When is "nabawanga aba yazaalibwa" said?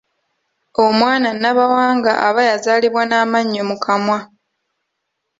1.41-3.03